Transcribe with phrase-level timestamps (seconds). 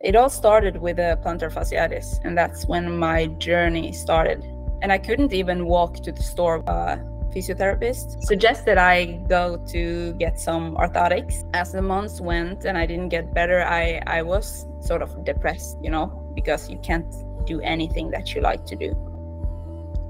[0.00, 4.44] it all started with a plantar fasciitis, and that's when my journey started.
[4.82, 6.62] And I couldn't even walk to the store.
[6.66, 6.98] A
[7.32, 11.44] physiotherapist suggested I go to get some orthotics.
[11.54, 15.78] As the months went and I didn't get better, I, I was sort of depressed,
[15.82, 17.14] you know, because you can't
[17.46, 18.94] do anything that you like to do.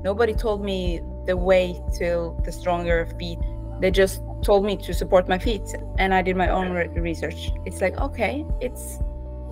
[0.02, 3.38] Nobody told me the way to the stronger feet.
[3.80, 7.52] They just told me to support my feet and I did my own re- research.
[7.64, 8.98] It's like, okay, it's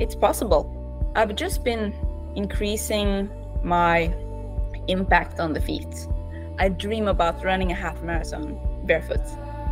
[0.01, 0.65] it's possible.
[1.15, 1.95] I've just been
[2.35, 3.29] increasing
[3.63, 4.13] my
[4.89, 6.09] impact on the feet.
[6.59, 9.21] I dream about running a half marathon barefoot.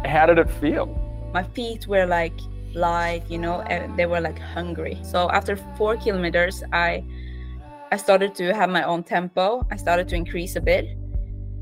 [0.04, 0.86] How did it feel?
[1.32, 2.38] My feet were like
[2.74, 4.98] light, you know, and they were like hungry.
[5.02, 7.04] So after 4 kilometers, I
[7.90, 9.66] I started to have my own tempo.
[9.70, 10.86] I started to increase a bit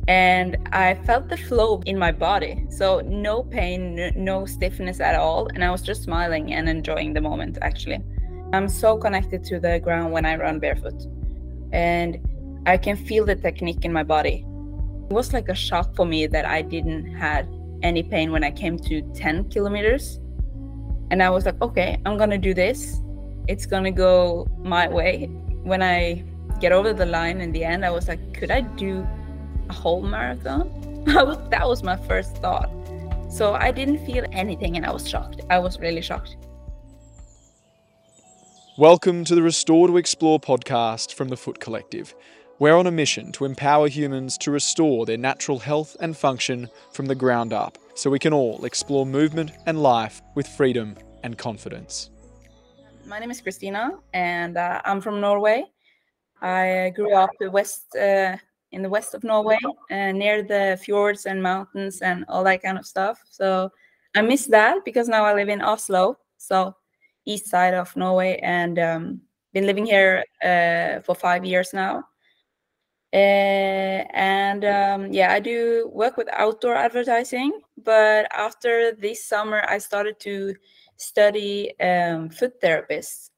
[0.08, 2.66] and I felt the flow in my body.
[2.68, 7.20] So no pain, no stiffness at all, and I was just smiling and enjoying the
[7.20, 8.02] moment actually.
[8.52, 11.06] I'm so connected to the ground when I run barefoot.
[11.72, 12.18] And
[12.66, 14.44] I can feel the technique in my body.
[15.08, 17.48] It was like a shock for me that I didn't had
[17.82, 20.20] any pain when I came to 10 kilometers.
[21.10, 23.00] And I was like, okay, I'm gonna do this.
[23.48, 25.26] It's gonna go my way.
[25.62, 26.24] When I
[26.60, 29.06] get over the line in the end, I was like, could I do
[29.68, 30.70] a whole marathon?
[31.50, 32.70] that was my first thought.
[33.28, 35.42] So I didn't feel anything and I was shocked.
[35.50, 36.36] I was really shocked.
[38.78, 42.14] Welcome to the Restore to Explore podcast from the Foot Collective.
[42.58, 47.06] We're on a mission to empower humans to restore their natural health and function from
[47.06, 52.10] the ground up so we can all explore movement and life with freedom and confidence.
[53.06, 55.64] My name is Christina and uh, I'm from Norway.
[56.42, 58.36] I grew up west uh,
[58.72, 59.58] in the west of Norway,
[59.90, 63.22] uh, near the fjords and mountains and all that kind of stuff.
[63.30, 63.72] So
[64.14, 66.18] I miss that because now I live in Oslo.
[66.36, 66.76] So
[67.26, 69.20] east side of Norway, and um,
[69.52, 72.04] been living here uh, for five years now.
[73.12, 77.60] Uh, and um, yeah, I do work with outdoor advertising.
[77.82, 80.54] But after this summer, I started to
[80.96, 83.30] study um, foot therapists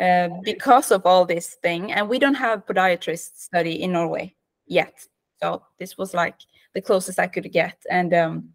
[0.00, 1.92] uh, because of all this thing.
[1.92, 4.34] And we don't have podiatrist study in Norway
[4.66, 4.94] yet.
[5.42, 6.36] So this was like
[6.74, 7.76] the closest I could get.
[7.90, 8.48] And um,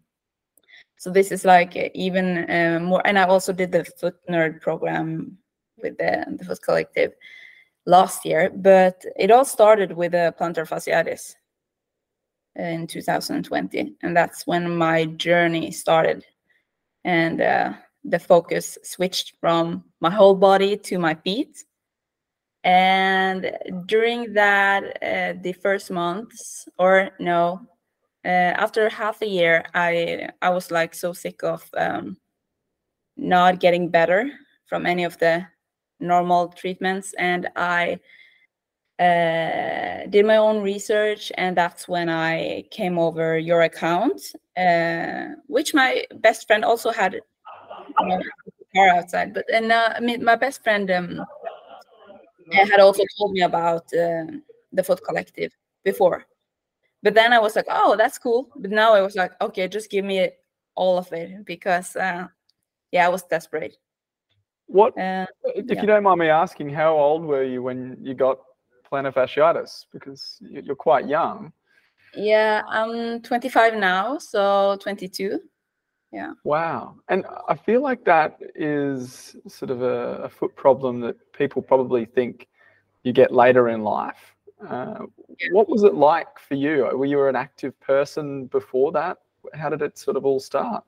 [1.02, 5.36] so this is like even uh, more and i also did the foot nerd program
[5.82, 7.12] with the, the foot collective
[7.86, 11.34] last year but it all started with a plantar fasciitis
[12.56, 16.24] in 2020 and that's when my journey started.
[17.04, 17.72] And uh,
[18.04, 21.64] the focus switched from my whole body to my feet.
[22.64, 23.50] And
[23.86, 27.66] during that uh, the first months or no
[28.24, 32.16] uh, after half a year, I I was like so sick of um,
[33.16, 34.30] not getting better
[34.66, 35.46] from any of the
[36.00, 37.98] normal treatments, and I
[38.98, 44.20] uh, did my own research, and that's when I came over your account,
[44.56, 47.20] uh, which my best friend also had
[48.74, 49.34] car outside.
[49.34, 51.26] But and uh, I mean, my best friend um,
[52.52, 54.26] had also told me about uh,
[54.72, 55.52] the Foot Collective
[55.84, 56.24] before,
[57.02, 58.48] but then I was like, oh, that's cool.
[58.56, 60.30] But now I was like, okay, just give me
[60.74, 62.28] all of it because, uh,
[62.92, 63.76] yeah, I was desperate.
[64.66, 65.80] What, uh, if yeah.
[65.80, 68.38] you don't mind me asking, how old were you when you got
[68.90, 69.86] plantar fasciitis?
[69.92, 71.52] Because you're quite young.
[72.14, 75.40] Yeah, I'm 25 now, so 22.
[76.12, 76.32] Yeah.
[76.44, 76.96] Wow.
[77.08, 82.04] And I feel like that is sort of a, a foot problem that people probably
[82.04, 82.48] think
[83.02, 84.34] you get later in life.
[84.68, 85.06] Uh,
[85.50, 86.88] what was it like for you?
[86.94, 89.18] Were you an active person before that?
[89.54, 90.84] How did it sort of all start?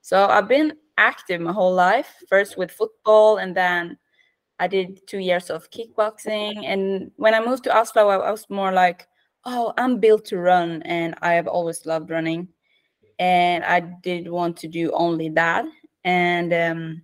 [0.00, 3.96] So I've been active my whole life, first with football, and then
[4.58, 6.64] I did two years of kickboxing.
[6.64, 9.06] And when I moved to Oslo, I was more like,
[9.44, 12.48] oh, I'm built to run, and I have always loved running.
[13.20, 15.64] And I did want to do only that.
[16.04, 17.02] And um,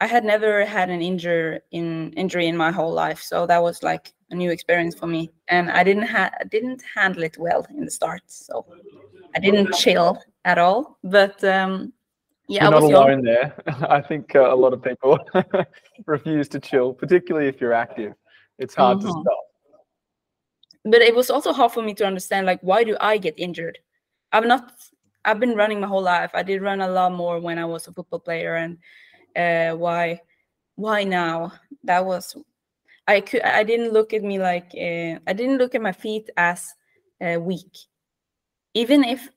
[0.00, 3.82] I had never had an injury in injury in my whole life, so that was
[3.82, 5.30] like a new experience for me.
[5.48, 8.66] And I didn't ha- didn't handle it well in the start, so
[9.34, 10.98] I didn't chill at all.
[11.02, 11.92] But um,
[12.48, 13.22] yeah, you're not alone young.
[13.22, 13.54] there.
[13.98, 15.18] I think uh, a lot of people
[16.06, 18.12] refuse to chill, particularly if you're active.
[18.58, 19.06] It's hard mm-hmm.
[19.06, 19.44] to stop.
[20.84, 23.78] But it was also hard for me to understand, like, why do I get injured?
[24.32, 24.72] I've not.
[25.26, 26.32] I've been running my whole life.
[26.34, 28.76] I did run a lot more when I was a football player, and
[29.34, 30.20] uh, why
[30.76, 31.52] why now
[31.84, 32.36] that was
[33.08, 36.30] i could i didn't look at me like uh, i didn't look at my feet
[36.36, 36.74] as
[37.20, 37.76] uh, weak.
[38.74, 39.28] Even if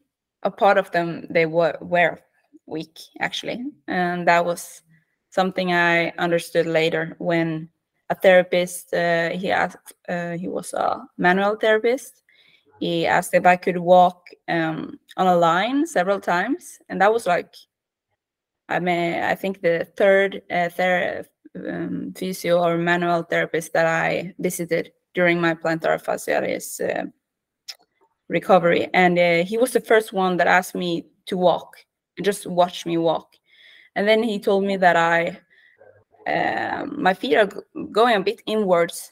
[0.43, 2.19] a part of them they were were
[2.65, 3.65] weak actually.
[3.87, 4.81] And that was
[5.29, 7.69] something I understood later when
[8.09, 12.23] a therapist uh, he asked he was a manual therapist.
[12.79, 16.79] He asked if i could walk um, on a line several times.
[16.89, 17.53] And that was like
[18.69, 21.25] i mean i think the third uh, ther-
[21.69, 27.05] um, physio or manual therapist that i visited during my plantar fasciitis uh,
[28.29, 31.77] recovery and uh, he was the first one that asked me to walk
[32.17, 33.35] and just watch me walk
[33.95, 35.39] and then he told me that i
[36.27, 37.49] um, my feet are
[37.91, 39.11] going a bit inwards.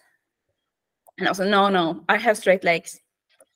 [1.17, 2.99] And I was like, no, no, I have straight legs.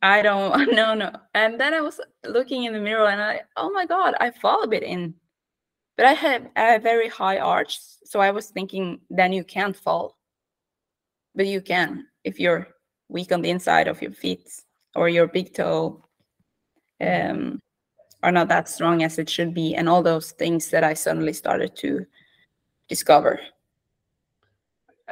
[0.02, 1.12] I don't, no, no.
[1.34, 4.64] And then I was looking in the mirror and I, oh my God, I fall
[4.64, 5.14] a bit in.
[6.00, 7.78] But I have a very high arch.
[8.06, 10.16] So I was thinking, then you can't fall.
[11.36, 12.70] But you can if you're
[13.10, 14.50] weak on the inside of your feet
[14.96, 16.02] or your big toe
[17.02, 17.60] um,
[18.24, 19.76] are not that strong as it should be.
[19.76, 22.06] And all those things that I suddenly started to
[22.88, 23.42] discover.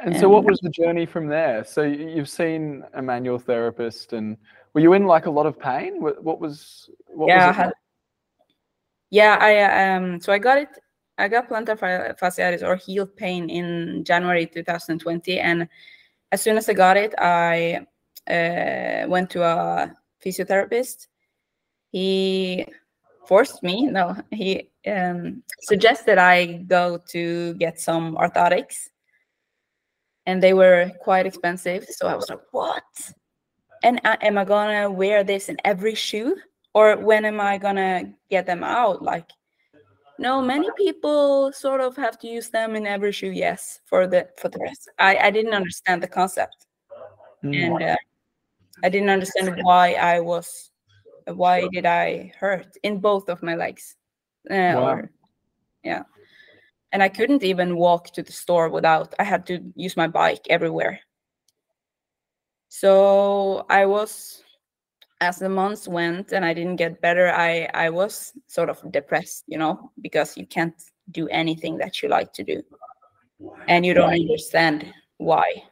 [0.02, 1.64] And so, what was the journey from there?
[1.64, 4.38] So, you've seen a manual therapist, and
[4.72, 6.00] were you in like a lot of pain?
[6.00, 6.88] What, what was?
[7.08, 7.72] What yeah, was I had,
[9.10, 9.36] yeah.
[9.40, 10.20] I um.
[10.20, 10.68] So I got it.
[11.18, 11.78] I got plantar
[12.18, 15.68] fasciitis or heel pain in January 2020, and
[16.30, 17.86] as soon as I got it, I
[18.28, 19.94] uh, went to a
[20.24, 21.08] physiotherapist.
[21.90, 22.66] He
[23.26, 23.86] forced me.
[23.86, 28.88] No, he um, suggested I go to get some orthotics
[30.26, 31.86] and they were quite expensive.
[31.90, 32.84] So I was like, what?
[33.82, 36.36] And am I gonna wear this in every shoe?
[36.78, 37.94] Or when am I gonna
[38.30, 39.02] get them out?
[39.02, 39.28] Like,
[40.18, 44.28] no, many people sort of have to use them in every shoe, yes, for the
[44.40, 44.88] for the rest.
[44.98, 46.66] I, I didn't understand the concept.
[47.44, 47.54] Mm.
[47.64, 47.96] And uh,
[48.84, 50.70] I didn't understand why I was
[51.26, 53.96] why did I hurt in both of my legs?
[54.50, 54.88] Uh, wow.
[54.88, 55.10] or,
[55.84, 56.02] yeah
[56.92, 60.46] and I couldn't even walk to the store without I had to use my bike
[60.48, 61.00] everywhere.
[62.68, 64.42] So I was
[65.20, 69.44] as the months went and I didn't get better, I I was sort of depressed,
[69.46, 70.74] you know, because you can't
[71.10, 72.62] do anything that you like to do.
[73.68, 75.62] And you don't understand why.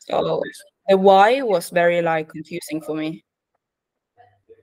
[0.00, 0.42] So
[0.88, 3.24] the why was very like confusing for me.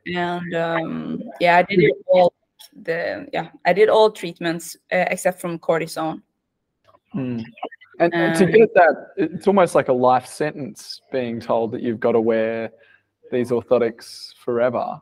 [0.05, 2.33] And um yeah, I did all
[2.83, 6.21] the yeah i did all treatments uh, except from cortisone
[7.15, 7.43] mm.
[7.99, 11.99] and, and to get that it's almost like a life sentence being told that you've
[11.99, 12.71] got to wear
[13.31, 15.01] these orthotics forever.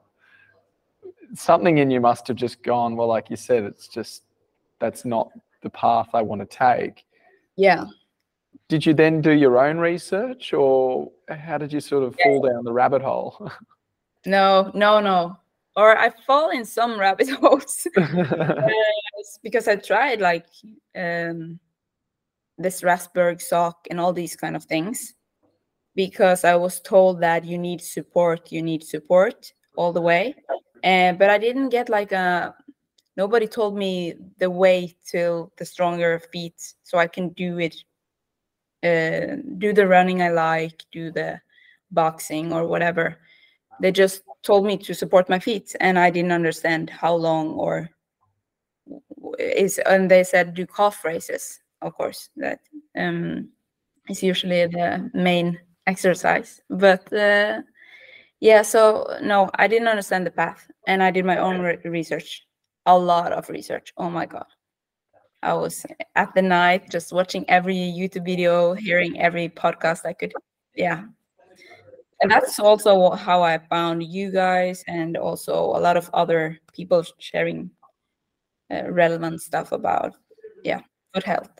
[1.33, 4.23] Something in you must have just gone well like you said it's just
[4.79, 5.29] that's not
[5.63, 7.05] the path i want to take.
[7.55, 7.85] Yeah.
[8.67, 12.25] Did you then do your own research or how did you sort of yeah.
[12.25, 13.51] fall down the rabbit hole?
[14.27, 15.37] No no no.
[15.75, 17.85] Or I fall in some rabbit holes.
[17.97, 18.69] Uh,
[19.43, 20.47] because I tried like
[20.95, 21.59] um,
[22.57, 25.13] this Strassburg sock and all these kind of things
[25.95, 30.35] because I was told that you need support, you need support all the way.
[30.83, 32.53] And but I didn't get like a
[33.17, 37.75] nobody told me the way to the stronger feet so I can do it
[38.83, 41.41] uh, do the running I like, do the
[41.91, 43.17] boxing or whatever
[43.79, 47.89] they just told me to support my feet and i didn't understand how long or
[49.39, 52.59] is and they said do calf raises of course that
[52.97, 53.49] um
[54.09, 57.61] is usually the main exercise but uh,
[58.39, 62.45] yeah so no i didn't understand the path and i did my own re research
[62.85, 64.45] a lot of research oh my god.
[65.43, 70.33] I was at the night just watching every youtube video hearing every podcast i could
[70.75, 71.03] yeah.
[72.21, 77.03] And that's also how I found you guys and also a lot of other people
[77.19, 77.69] sharing
[78.71, 80.13] uh, relevant stuff about
[80.63, 80.81] yeah
[81.13, 81.54] good health.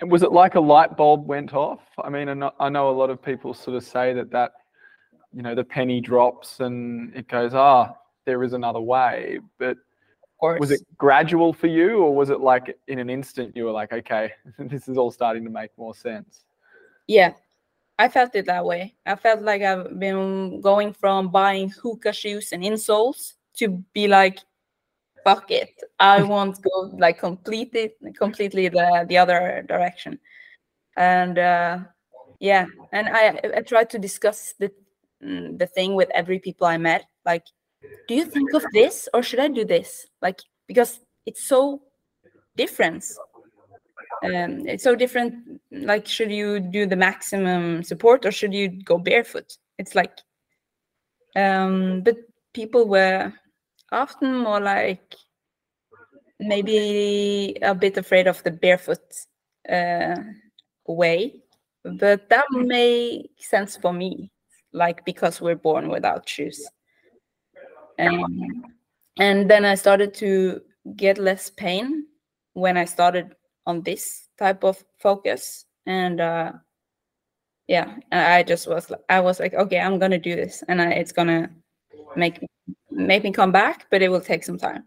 [0.00, 1.80] And was it like a light bulb went off?
[2.02, 4.52] I mean, I know, a lot of people sort of say that that
[5.32, 9.76] you know the penny drops and it goes ah oh, there is another way, but
[10.40, 13.90] was it gradual for you or was it like in an instant you were like
[13.90, 16.44] okay this is all starting to make more sense?
[17.06, 17.32] Yeah,
[17.98, 18.94] I felt it that way.
[19.06, 24.40] I felt like I've been going from buying Hoka shoes and insoles to be like,
[25.26, 25.74] fuck it.
[25.98, 30.20] I won't go like completely, completely the, the other direction.
[30.96, 31.78] And uh,
[32.38, 34.70] yeah, and I, I tried to discuss the,
[35.20, 37.06] the thing with every people I met.
[37.24, 37.44] Like,
[38.06, 40.06] do you think of this or should I do this?
[40.22, 41.82] Like, because it's so
[42.56, 43.04] different
[44.24, 48.96] um, it's so different like should you do the maximum support or should you go
[48.96, 50.12] barefoot it's like
[51.34, 52.16] um but
[52.54, 53.30] people were
[53.92, 55.14] often more like
[56.38, 59.00] maybe a bit afraid of the barefoot
[59.70, 60.16] uh,
[60.86, 61.42] way,
[61.84, 64.30] but that makes sense for me,
[64.72, 66.66] like because we're born without shoes.
[67.98, 68.64] Um,
[69.18, 70.60] and then I started to
[70.96, 72.06] get less pain
[72.52, 73.34] when I started
[73.66, 76.52] on this type of focus, and uh,
[77.66, 81.12] yeah, I just was I was like, okay, I'm gonna do this, and I, it's
[81.12, 81.50] gonna
[82.14, 82.40] make
[82.96, 84.84] make me come back, but it will take some time,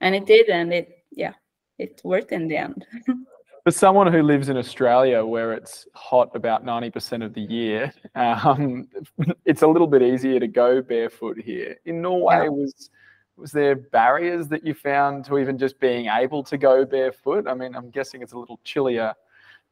[0.00, 1.32] and it did, and it yeah,
[1.78, 2.86] it worked in the end.
[3.64, 8.86] For someone who lives in Australia where it's hot about 90% of the year, um,
[9.46, 11.78] it's a little bit easier to go barefoot here.
[11.86, 12.48] In Norway, yeah.
[12.50, 12.90] was
[13.36, 17.48] was there barriers that you found to even just being able to go barefoot?
[17.48, 19.14] I mean, I'm guessing it's a little chillier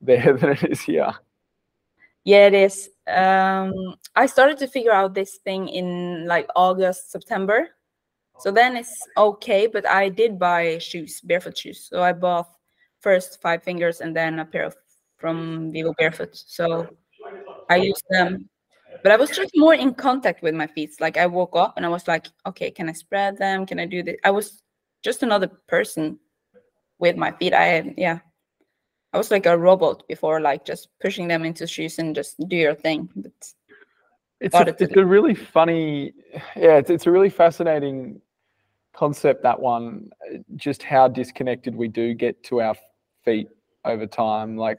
[0.00, 1.12] there than it is here.
[2.24, 2.90] Yeah, it is.
[3.08, 7.68] Um, I started to figure out this thing in like August, September.
[8.38, 11.88] So then it's okay, but I did buy shoes, barefoot shoes.
[11.90, 12.48] So I bought
[13.00, 14.76] first five fingers and then a pair of
[15.18, 16.30] from Vivo Barefoot.
[16.34, 16.88] So
[17.68, 18.48] I used them,
[19.02, 20.90] but I was just more in contact with my feet.
[21.00, 23.64] Like I woke up and I was like, okay, can I spread them?
[23.66, 24.16] Can I do this?
[24.24, 24.62] I was
[25.04, 26.18] just another person
[26.98, 27.54] with my feet.
[27.54, 28.18] I yeah,
[29.12, 32.56] I was like a robot before, like just pushing them into shoes and just do
[32.56, 33.08] your thing.
[33.14, 33.32] But
[34.40, 36.14] it's a, it's a really funny,
[36.56, 38.20] yeah, it's, it's a really fascinating
[38.94, 40.10] concept that one.
[40.56, 42.74] Just how disconnected we do get to our
[43.24, 43.48] feet
[43.84, 44.56] over time.
[44.56, 44.78] Like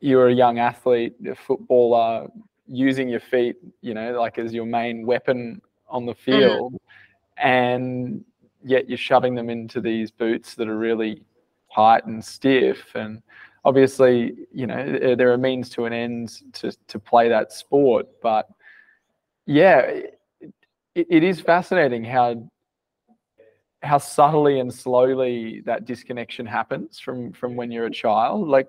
[0.00, 2.28] you're a young athlete, a footballer,
[2.68, 6.32] using your feet, you know, like as your main weapon on the mm-hmm.
[6.32, 7.46] field, mm-hmm.
[7.48, 8.24] and
[8.64, 11.22] yet you're shoving them into these boots that are really
[11.74, 13.22] tight and stiff and
[13.66, 18.06] obviously, you know, there are means to an end to, to play that sport.
[18.22, 18.48] But
[19.44, 20.14] yeah, it,
[20.94, 22.48] it is fascinating how
[23.82, 28.48] how subtly and slowly that disconnection happens from from when you're a child.
[28.48, 28.68] Like,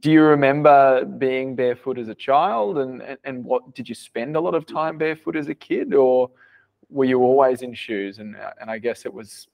[0.00, 4.36] do you remember being barefoot as a child, and and, and what did you spend
[4.36, 6.30] a lot of time barefoot as a kid, or
[6.88, 8.20] were you always in shoes?
[8.20, 9.48] And and I guess it was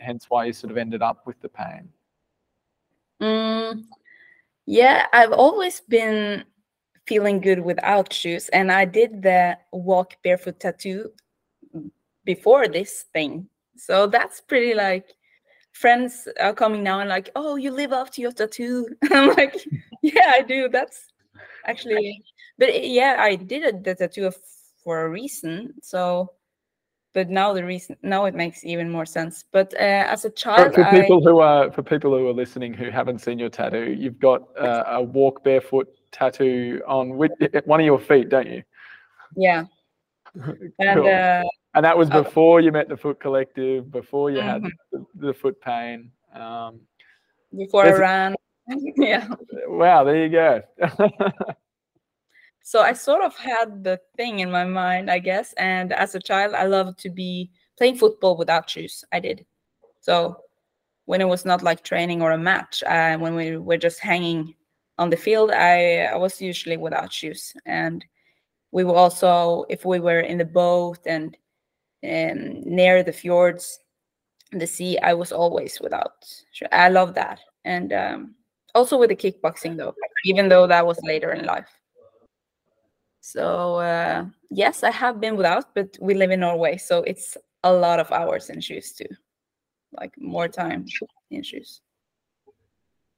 [0.00, 1.90] hence why you sort of ended up with the pain.
[3.20, 3.84] Mm,
[4.68, 6.44] yeah, I've always been
[7.06, 11.10] feeling good without shoes, and I did the walk barefoot tattoo
[12.24, 13.48] before this thing.
[13.78, 15.06] So that's pretty like
[15.72, 18.86] friends are coming now and like, oh, you live up to your tattoo.
[19.10, 19.56] I'm like,
[20.02, 20.68] yeah, I do.
[20.68, 21.00] That's
[21.64, 22.22] actually,
[22.58, 24.30] but eh, yeah, I did the tattoo
[24.84, 25.72] for a reason.
[25.80, 26.32] So
[27.18, 29.44] but now the reason now it makes even more sense.
[29.50, 32.32] But uh, as a child for, for people I, who are for people who are
[32.32, 37.32] listening who haven't seen your tattoo you've got uh, a walk barefoot tattoo on with,
[37.64, 38.62] one of your feet don't you?
[39.36, 39.64] Yeah.
[40.78, 41.42] And uh,
[41.74, 42.22] and that was oh.
[42.22, 44.64] before you met the foot collective before you mm-hmm.
[44.64, 46.80] had the, the, foot pain um,
[47.56, 48.36] before i ran.
[48.96, 49.26] Yeah.
[49.66, 50.62] Wow there you go
[52.68, 55.54] so I sort of had the thing in my mind, I guess.
[55.54, 59.06] And as a child, I loved to be playing football without shoes.
[59.10, 59.46] I did.
[60.02, 60.36] So
[61.06, 64.54] when it was not like training or a match, uh, when we were just hanging
[64.98, 67.54] on the field, I, I was usually without shoes.
[67.64, 68.04] And
[68.70, 71.38] we were also, if we were in the boat and,
[72.02, 73.78] near the fjords,
[74.52, 76.22] the sea, I was always without.
[76.52, 76.68] Shoes.
[76.70, 77.40] I love that.
[77.64, 78.34] And um,
[78.74, 79.94] also with the kickboxing, though,
[80.26, 81.77] even though that was later in life.
[83.32, 87.70] So uh, yes, I have been without, but we live in Norway, so it's a
[87.70, 89.10] lot of hours in shoes too,
[89.92, 90.86] like more time
[91.30, 91.82] in shoes.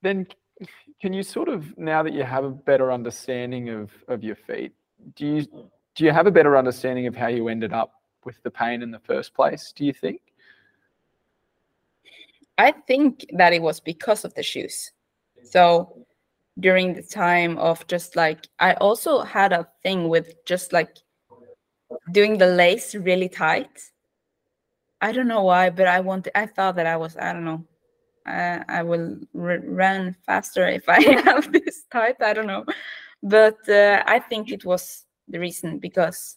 [0.02, 0.26] Then,
[1.00, 4.72] can you sort of now that you have a better understanding of of your feet,
[5.14, 5.42] do you
[5.94, 7.92] do you have a better understanding of how you ended up
[8.24, 9.72] with the pain in the first place?
[9.76, 10.20] Do you think?
[12.58, 14.90] I think that it was because of the shoes.
[15.44, 16.04] So
[16.58, 20.96] during the time of just like I also had a thing with just like
[22.12, 23.80] doing the lace really tight.
[25.00, 26.36] I don't know why, but I wanted.
[26.36, 27.16] I thought that I was.
[27.16, 27.64] I don't know.
[28.26, 32.16] I, I will run faster if I have this tight.
[32.20, 32.64] I don't know,
[33.22, 36.36] but uh, I think it was the reason because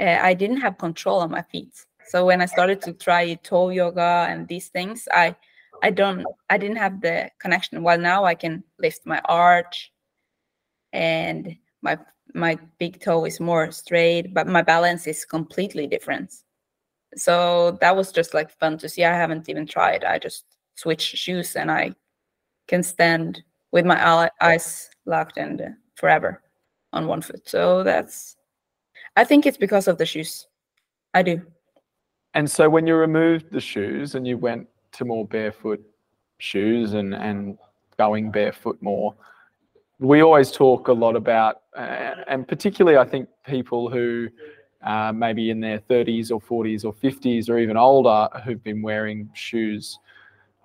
[0.00, 1.86] uh, I didn't have control on my feet.
[2.08, 5.36] So when I started to try toe yoga and these things, I
[5.82, 7.82] I don't I didn't have the connection.
[7.82, 9.92] While now I can lift my arch
[10.92, 11.98] and my
[12.34, 16.32] my big toe is more straight, but my balance is completely different.
[17.16, 19.04] So that was just like fun to see.
[19.04, 20.04] I haven't even tried.
[20.04, 21.94] I just switch shoes and I
[22.68, 23.42] can stand
[23.72, 25.62] with my eyes locked and
[25.94, 26.42] forever
[26.92, 27.48] on one foot.
[27.48, 28.36] So that's
[29.16, 30.46] I think it's because of the shoes.
[31.14, 31.42] I do.
[32.34, 35.82] And so when you removed the shoes and you went to more barefoot
[36.38, 37.58] shoes and and
[37.98, 39.14] going barefoot more.
[39.98, 44.28] We always talk a lot about, and particularly I think people who
[44.82, 49.30] uh, maybe in their 30s or 40s or 50s or even older who've been wearing
[49.34, 49.98] shoes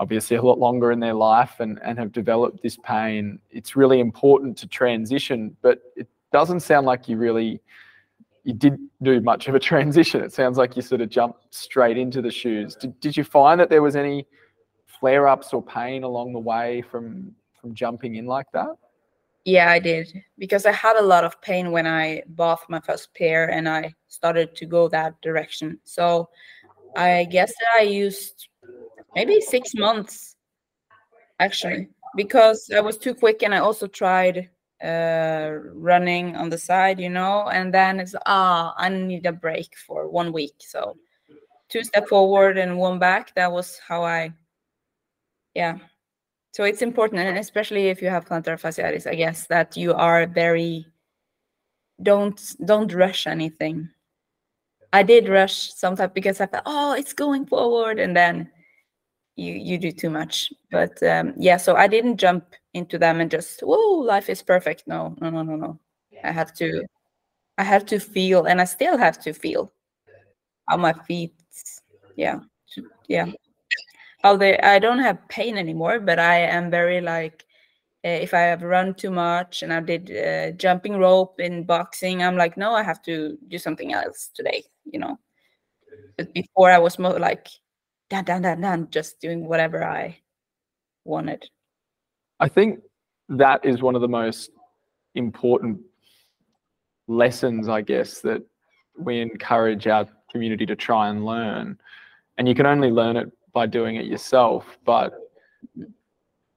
[0.01, 3.39] obviously a lot longer in their life and, and have developed this pain.
[3.51, 7.61] It's really important to transition, but it doesn't sound like you really
[8.43, 10.23] you didn't do much of a transition.
[10.23, 12.75] It sounds like you sort of jumped straight into the shoes.
[12.75, 14.27] Did, did you find that there was any
[14.85, 18.75] flare ups or pain along the way from from jumping in like that?
[19.45, 23.13] Yeah, I did because I had a lot of pain when I bought my first
[23.15, 25.79] pair and I started to go that direction.
[25.83, 26.29] So
[26.95, 28.47] I guess that I used
[29.15, 30.35] maybe six months
[31.39, 34.49] actually because I was too quick and I also tried
[34.83, 39.75] uh, running on the side, you know, and then it's ah, I need a break
[39.85, 40.55] for one week.
[40.59, 40.97] So
[41.69, 43.33] two step forward and one back.
[43.35, 44.33] That was how I,
[45.53, 45.77] yeah.
[46.53, 50.25] So it's important, and especially if you have plantar fasciitis, I guess that you are
[50.27, 50.85] very
[52.01, 53.89] don't don't rush anything.
[54.93, 58.49] I did rush sometimes because I thought, oh, it's going forward, and then
[59.35, 60.51] you you do too much.
[60.71, 64.83] But um, yeah, so I didn't jump into them and just whoa, life is perfect.
[64.87, 65.79] No, no, no, no, no.
[66.23, 66.83] I have to,
[67.57, 69.71] I have to feel, and I still have to feel
[70.67, 71.33] how my feet,
[72.15, 72.39] yeah,
[73.07, 73.31] yeah,
[74.37, 74.57] they.
[74.59, 77.45] I don't have pain anymore, but I am very like.
[78.03, 82.23] Uh, if I have run too much and I did uh, jumping rope in boxing,
[82.23, 85.19] I'm like, no, I have to do something else today, you know.
[86.17, 87.47] But before I was more like
[88.11, 90.17] dun, dun, dun, dun, just doing whatever I
[91.05, 91.49] wanted.
[92.41, 92.81] I think
[93.29, 94.51] that is one of the most
[95.15, 95.79] important
[97.07, 98.43] lessons, I guess, that
[98.97, 101.77] we encourage our community to try and learn.
[102.37, 104.65] And you can only learn it by doing it yourself.
[104.85, 105.13] But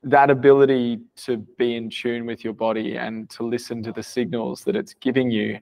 [0.02, 4.64] that ability to be in tune with your body and to listen to the signals
[4.64, 5.58] that it's giving you,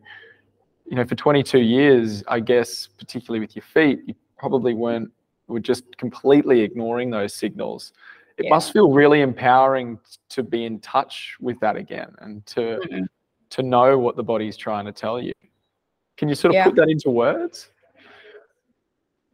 [0.87, 5.11] you know, for 22 years, I guess, particularly with your feet, you probably weren't
[5.49, 7.93] we're just completely ignoring those signals
[8.39, 8.51] it yeah.
[8.51, 13.05] must feel really empowering to be in touch with that again and to mm-hmm.
[13.51, 15.33] to know what the body's trying to tell you
[16.17, 16.65] can you sort of yeah.
[16.65, 17.71] put that into words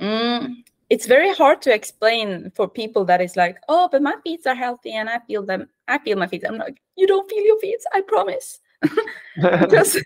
[0.01, 0.55] mm,
[0.91, 4.55] it's very hard to explain for people that is like oh but my feet are
[4.55, 7.59] healthy and i feel them i feel my feet i'm like you don't feel your
[7.61, 8.61] feet i promise
[9.37, 10.03] because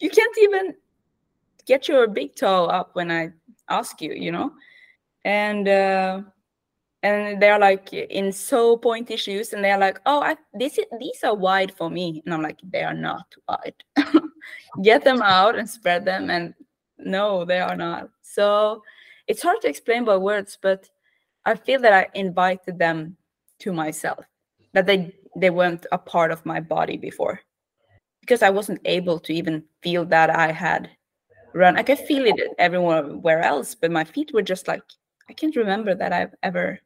[0.00, 0.74] you can't even
[1.66, 3.30] get your big toe up when i
[3.68, 4.52] ask you you know
[5.26, 6.22] and uh,
[7.02, 11.22] and they're like in so pointy shoes and they're like oh I, this is, these
[11.24, 12.22] are wide for me.
[12.24, 13.74] And i'm like they are not wide.
[14.82, 16.54] Get them out and spread them and
[16.98, 18.08] no they are not.
[18.22, 18.82] So
[19.26, 20.88] it's hard to explain by words but
[21.44, 23.16] i feel that i invited them
[23.58, 24.24] to myself
[24.72, 27.40] that they they weren't a part of my body before
[28.20, 30.90] because i wasn't able to even feel that i had
[31.54, 31.76] run.
[31.76, 34.82] I could feel it everywhere else but my feet were just like
[35.28, 36.80] I can't remember that I've ever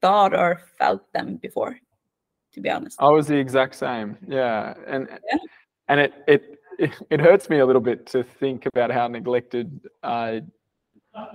[0.00, 1.76] thought or felt them before,
[2.52, 2.96] to be honest.
[3.00, 4.16] I was the exact same.
[4.26, 4.74] Yeah.
[4.86, 5.38] And yeah.
[5.88, 6.60] and it, it
[7.10, 10.42] it hurts me a little bit to think about how neglected I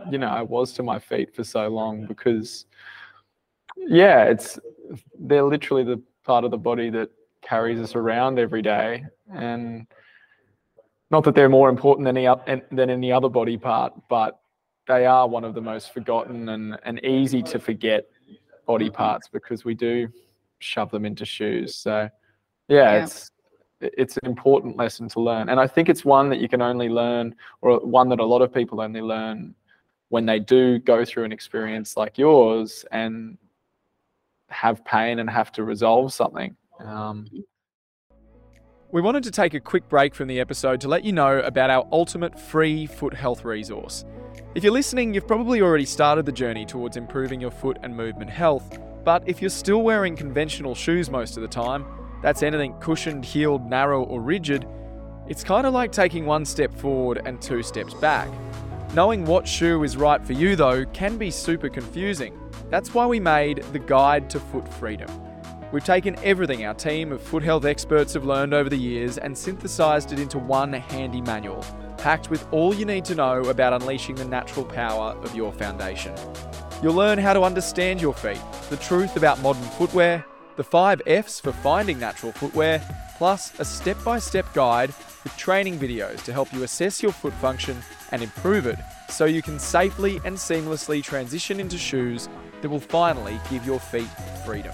[0.09, 2.65] you know I was to my feet for so long because
[3.77, 4.57] yeah, it's
[5.19, 7.09] they're literally the part of the body that
[7.41, 9.85] carries us around every day and
[11.11, 14.39] not that they're more important than any than any other body part, but
[14.87, 18.05] they are one of the most forgotten and, and easy to forget
[18.65, 20.07] body parts because we do
[20.59, 21.75] shove them into shoes.
[21.75, 22.09] So
[22.67, 23.31] yeah, yeah, it's
[23.81, 25.49] it's an important lesson to learn.
[25.49, 28.41] And I think it's one that you can only learn or one that a lot
[28.41, 29.53] of people only learn
[30.09, 33.37] when they do go through an experience like yours and
[34.49, 36.55] have pain and have to resolve something.
[36.79, 37.27] Um,
[38.95, 41.69] we wanted to take a quick break from the episode to let you know about
[41.69, 44.05] our ultimate free foot health resource.
[44.55, 48.29] If you're listening, you've probably already started the journey towards improving your foot and movement
[48.29, 51.85] health, but if you're still wearing conventional shoes most of the time,
[52.21, 54.65] that's anything cushioned, heeled, narrow, or rigid,
[55.27, 58.29] it's kind of like taking one step forward and two steps back.
[58.93, 62.39] Knowing what shoe is right for you, though, can be super confusing.
[62.69, 65.24] That's why we made the Guide to Foot Freedom.
[65.71, 69.35] We've taken everything our team of foot health experts have learned over the years and
[69.35, 71.65] synthesized it into one handy manual,
[71.97, 76.13] packed with all you need to know about unleashing the natural power of your foundation.
[76.83, 80.23] You'll learn how to understand your feet, the truth about modern footwear,
[80.55, 82.81] the five F's for finding natural footwear,
[83.17, 87.33] plus a step by step guide with training videos to help you assess your foot
[87.33, 87.77] function
[88.11, 88.77] and improve it
[89.09, 92.29] so you can safely and seamlessly transition into shoes
[92.61, 94.07] that will finally give your feet
[94.45, 94.73] freedom.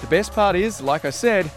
[0.00, 1.50] The best part is, like I said,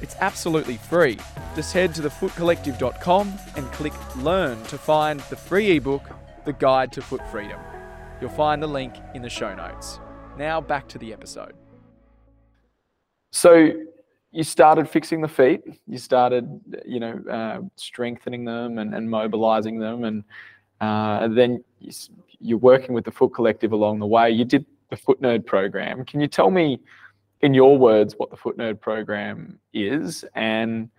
[0.00, 1.18] it's absolutely free.
[1.54, 6.02] Just head to thefootcollective.com and click Learn to find the free ebook,
[6.44, 7.60] The Guide to Foot Freedom.
[8.20, 10.00] You'll find the link in the show notes.
[10.38, 11.54] Now back to the episode.
[13.30, 13.72] So
[14.32, 15.60] you started fixing the feet.
[15.86, 16.48] You started,
[16.86, 20.24] you know, uh, strengthening them and, and mobilizing them, and,
[20.80, 21.62] uh, and then
[22.40, 24.30] you, are working with the Foot Collective along the way.
[24.30, 26.04] You did the Foot Nerd program.
[26.04, 26.80] Can you tell me,
[27.42, 30.90] in your words, what the Foot Nerd program is, and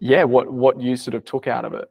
[0.00, 1.88] yeah, what what you sort of took out of it?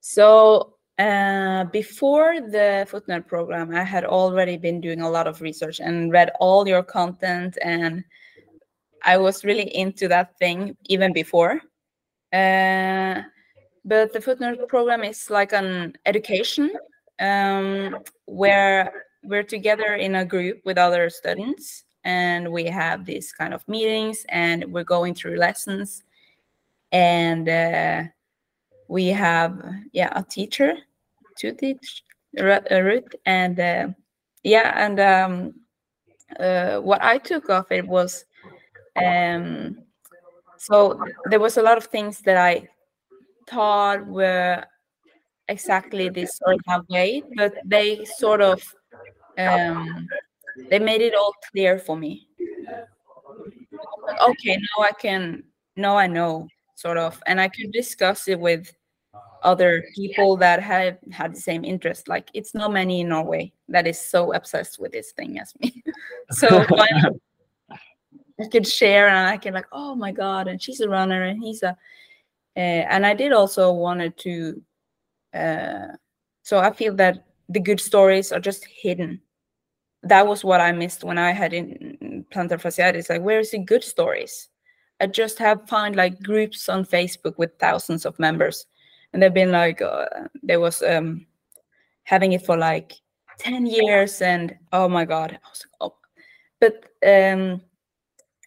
[0.00, 5.40] So uh, before the Foot Nerd program, I had already been doing a lot of
[5.40, 8.04] research and read all your content and
[9.04, 11.60] I was really into that thing even before.
[12.32, 13.22] Uh,
[13.84, 16.72] but the Foot Nerd program is like an education
[17.18, 23.54] um, where we're together in a group with other students and we have these kind
[23.54, 26.02] of meetings and we're going through lessons.
[26.90, 28.04] And uh,
[28.88, 29.62] we have
[29.92, 30.74] yeah a teacher
[31.38, 32.04] to teach
[32.38, 33.88] Ruth and uh,
[34.42, 35.54] yeah and um,
[36.38, 38.26] uh, what I took off it was
[38.96, 39.78] um,
[40.58, 42.68] so there was a lot of things that I
[43.48, 44.64] thought were
[45.48, 48.62] exactly this sort of way, but they sort of
[49.38, 50.06] um,
[50.70, 52.28] they made it all clear for me.
[54.28, 55.44] Okay, now I can,
[55.76, 58.72] now I know, sort of, and I could discuss it with
[59.42, 62.08] other people that have had the same interest.
[62.08, 65.82] Like it's not many in Norway that is so obsessed with this thing as me.
[66.30, 66.64] so
[68.40, 71.42] I could share and I can like, oh my god, and she's a runner and
[71.42, 71.76] he's a,
[72.56, 74.62] uh, and I did also wanted to,
[75.34, 75.88] uh,
[76.42, 79.20] so I feel that the good stories are just hidden.
[80.02, 83.08] That was what I missed when I had in plantar fasciitis.
[83.08, 84.48] Like, where is the good stories?
[85.00, 88.66] I just have found like groups on Facebook with thousands of members,
[89.12, 90.06] and they've been like, uh,
[90.42, 91.26] there was um,
[92.04, 92.94] having it for like
[93.38, 95.96] ten years, and oh my god, I was like, oh,
[96.60, 97.60] but um,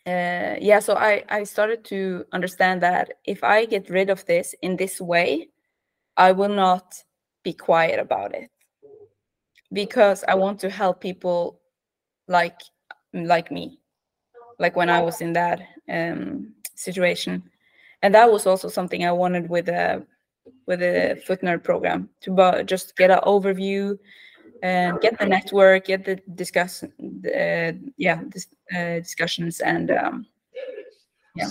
[0.07, 4.53] uh, yeah, so I, I started to understand that if I get rid of this
[4.61, 5.49] in this way,
[6.15, 7.03] I will not
[7.43, 8.49] be quiet about it
[9.71, 11.59] because I want to help people
[12.27, 12.61] like
[13.13, 13.79] like me,
[14.59, 17.43] like when I was in that um, situation,
[18.01, 20.05] and that was also something I wanted with a
[20.67, 23.97] with a Foot Nerd program to just get an overview
[24.63, 30.25] and get the network, get the discuss, uh, yeah, this, uh, discussions, and um,
[31.35, 31.49] yeah.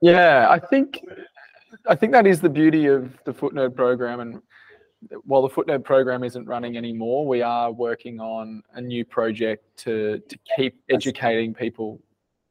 [0.00, 1.04] Yeah, I think
[1.86, 4.42] I think that is the beauty of the Foot Nerd program, and
[5.24, 9.64] while the Foot Nerd program isn't running anymore, we are working on a new project
[9.78, 12.00] to to keep educating people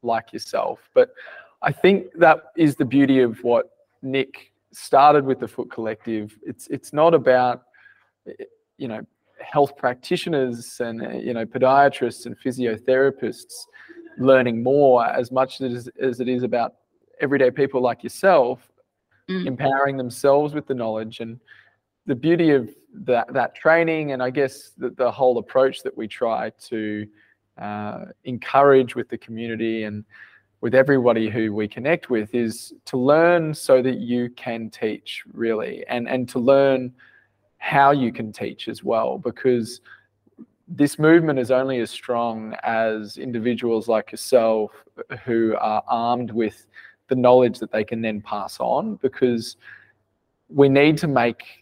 [0.02, 0.80] like yourself.
[0.94, 1.14] But
[1.62, 3.70] I think that is the beauty of what
[4.02, 6.36] Nick started with the Foot Collective.
[6.42, 7.62] It's it's not about
[8.78, 9.00] you know
[9.40, 13.66] health practitioners and you know podiatrists and physiotherapists
[14.18, 16.74] learning more as much as, as it is about
[17.20, 18.68] everyday people like yourself
[19.28, 19.46] mm.
[19.46, 21.40] empowering themselves with the knowledge and
[22.06, 26.06] the beauty of that that training and I guess the, the whole approach that we
[26.08, 27.06] try to
[27.60, 30.04] uh, encourage with the community and
[30.60, 35.84] with everybody who we connect with is to learn so that you can teach really
[35.88, 36.92] and and to learn
[37.62, 39.80] how you can teach as well, because
[40.66, 44.72] this movement is only as strong as individuals like yourself
[45.24, 46.66] who are armed with
[47.06, 49.56] the knowledge that they can then pass on because
[50.48, 51.61] we need to make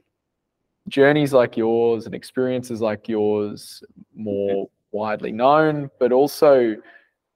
[0.90, 3.82] journeys like yours and experiences like yours
[4.14, 6.74] more widely known but also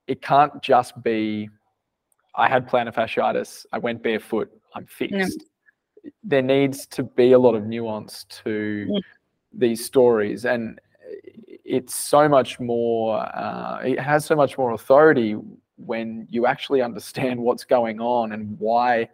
[0.09, 1.49] it can't just be
[2.35, 5.45] i had plantar fasciitis i went barefoot i'm fixed.
[6.23, 8.99] There needs to be a lot of nuance to yeah.
[9.55, 10.79] these stories and
[11.65, 15.37] it's so much more uh, it has so much more authority
[15.77, 19.09] when you actually understand what's going on and why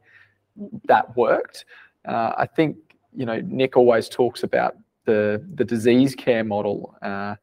[0.86, 1.64] that worked.
[2.08, 7.34] Uh, i think you know nick always talks about the the disease care model uh,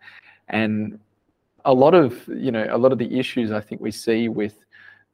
[0.50, 1.00] and
[1.66, 4.56] a lot of you know a lot of the issues i think we see with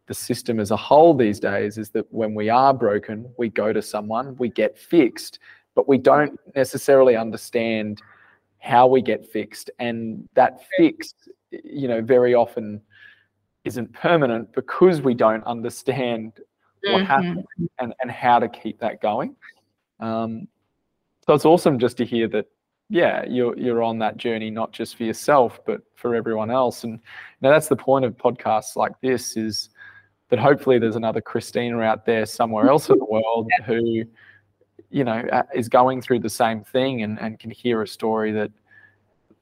[0.08, 3.72] the system as a whole these days is that when we are broken, we go
[3.72, 5.40] to someone, we get fixed,
[5.76, 8.02] but we don't necessarily understand
[8.60, 9.70] how we get fixed.
[9.80, 11.14] And that fix,
[11.52, 12.82] you know, very often
[13.64, 16.34] isn't permanent because we don't understand
[16.82, 17.06] what mm-hmm.
[17.06, 17.46] happened
[17.80, 19.36] and, and how to keep that going.
[20.04, 20.48] Um,
[21.26, 22.48] so it's awesome just to hear that
[22.90, 26.84] yeah, you're you're on that journey not just for yourself but for everyone else.
[26.84, 27.00] And
[27.42, 29.70] now that's the point of podcasts like this is
[30.30, 34.04] that hopefully there's another Christina out there somewhere else in the world who,
[34.90, 35.24] you know,
[35.56, 38.52] is going through the same thing and, and can hear a story that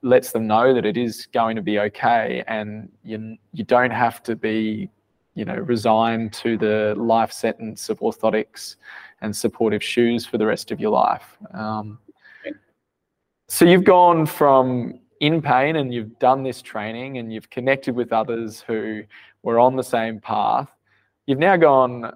[0.04, 4.22] lets them know that it is going to be okay and you you don't have
[4.24, 4.90] to be
[5.34, 8.76] you know resigned to the life sentence of orthotics
[9.22, 11.98] and supportive shoes for the rest of your life um,
[13.48, 18.12] so you've gone from in pain and you've done this training and you've connected with
[18.12, 19.04] others who
[19.44, 20.70] were on the same path.
[21.28, 22.12] You've now gone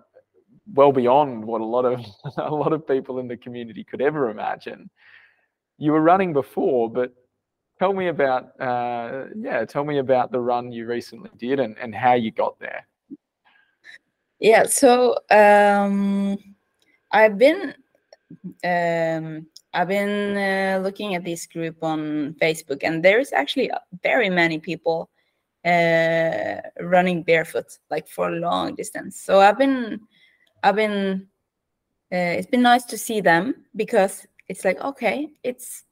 [0.73, 2.04] well beyond what a lot of
[2.38, 4.89] a lot of people in the community could ever imagine.
[5.78, 7.13] You were running before, but
[7.78, 11.93] tell me about uh, yeah, tell me about the run you recently did and, and
[11.93, 12.88] how you got there.
[14.39, 16.37] Yeah, so um,
[17.11, 17.73] I've been
[18.63, 23.71] um, I've been uh, looking at this group on Facebook, and there is actually
[24.03, 25.09] very many people
[25.65, 29.19] uh, running barefoot, like for a long distance.
[29.19, 29.99] So I've been,
[30.63, 31.27] I've been,
[32.11, 35.83] uh, it's been nice to see them because it's like okay, it's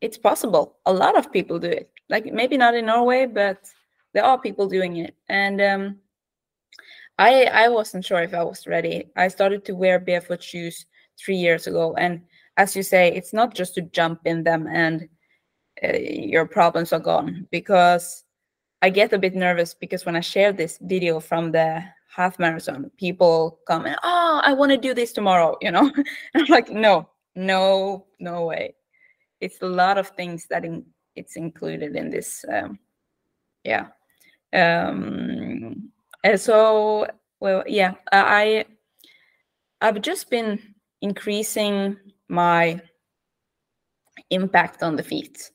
[0.00, 0.76] it's possible.
[0.86, 1.90] A lot of people do it.
[2.08, 3.58] Like maybe not in Norway, but
[4.12, 5.98] there are people doing it, and um,
[7.22, 9.04] I I wasn't sure if I was ready.
[9.16, 12.22] I started to wear barefoot shoes three years ago, and
[12.56, 15.08] as you say, it's not just to jump in them and
[15.84, 17.46] uh, your problems are gone.
[17.52, 18.24] Because
[18.82, 22.90] I get a bit nervous because when I share this video from the half marathon,
[22.98, 25.56] people come and oh, I want to do this tomorrow.
[25.60, 25.92] You know,
[26.34, 28.74] I'm like, no, no, no way.
[29.40, 32.44] It's a lot of things that in, it's included in this.
[32.52, 32.80] Um,
[33.62, 33.86] yeah.
[34.52, 35.91] Um,
[36.24, 37.06] and so,
[37.40, 38.64] well, yeah, I
[39.80, 40.60] I've just been
[41.00, 41.96] increasing
[42.28, 42.80] my
[44.30, 45.50] impact on the feet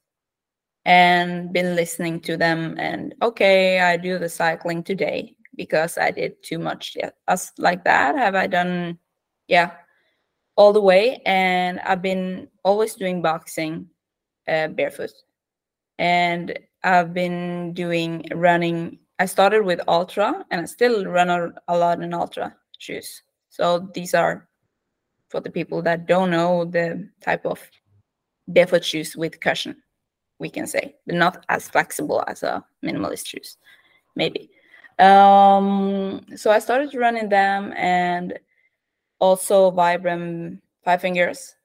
[0.85, 6.41] and been listening to them and okay i do the cycling today because i did
[6.43, 6.93] too much.
[6.95, 8.97] Yeah, us like that have i done
[9.47, 9.71] yeah
[10.55, 13.87] all the way and i've been always doing boxing
[14.47, 15.11] uh, barefoot.
[15.99, 21.77] And i've been doing running i started with Altra and i still run a, a
[21.77, 24.47] lot in Altra shoes so these are
[25.29, 27.59] for the people that don't know the type of
[28.47, 29.75] barefoot shoes with cushion,
[30.39, 33.57] we can say, but not as flexible as a minimalist shoes,
[34.15, 34.49] maybe.
[34.99, 38.39] Um, so I started running them and
[39.19, 41.55] also Vibram Five Fingers.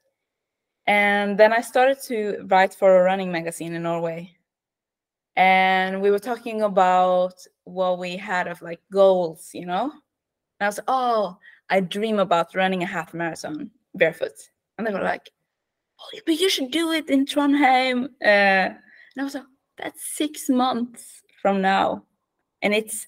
[0.87, 4.35] And then I started to write for a running magazine in Norway.
[5.37, 9.85] And we were talking about what we had of like goals, you know?
[9.85, 9.91] And
[10.61, 11.39] I was, oh,
[11.71, 14.35] I dream about running a half marathon barefoot.
[14.77, 15.31] And they were like,
[16.01, 18.05] oh, but you should do it in Trondheim.
[18.23, 19.45] Uh, and I was like,
[19.79, 22.05] that's six months from now.
[22.61, 23.07] And it's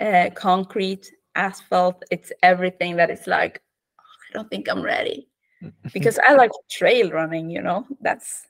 [0.00, 3.60] uh, concrete, asphalt, it's everything that is like,
[4.00, 5.28] oh, I don't think I'm ready.
[5.92, 8.46] because I like trail running, you know, that's,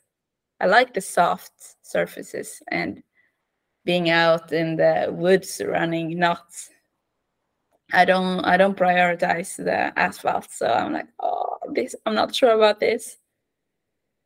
[0.60, 3.02] I like the soft surfaces and
[3.84, 6.44] being out in the woods running, not
[7.92, 10.50] I don't I don't prioritize the asphalt.
[10.50, 13.16] So I'm like, oh, this I'm not sure about this.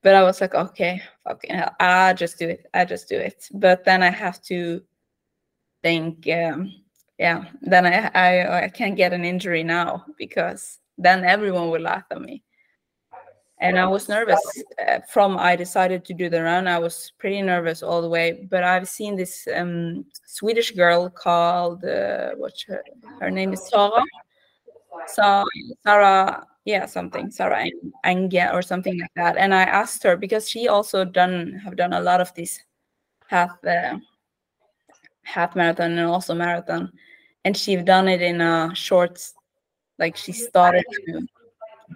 [0.03, 2.67] But I was like, okay, fucking hell, I just do it.
[2.75, 3.49] I just do it.
[3.55, 4.83] But then I have to
[5.83, 6.73] think, um,
[7.19, 12.05] yeah, then I, I I can't get an injury now because then everyone will laugh
[12.11, 12.43] at me
[13.63, 14.41] and I was nervous
[14.87, 16.67] uh, from I decided to do the run.
[16.67, 21.85] I was pretty nervous all the way, but I've seen this um, Swedish girl called
[21.85, 22.83] uh, what's her
[23.21, 24.03] her name is Sarah,
[25.07, 25.45] Sa-
[25.85, 27.65] Sarah, yeah, something Sarah
[28.05, 29.37] Angia or something like that.
[29.37, 32.61] And I asked her because she also done have done a lot of these
[33.29, 33.97] half uh,
[35.23, 36.93] half marathon and also marathon,
[37.45, 39.25] and she've done it in a short,
[40.01, 41.27] like she started to